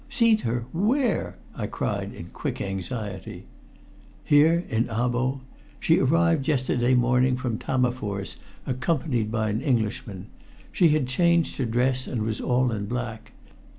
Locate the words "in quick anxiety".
2.15-3.45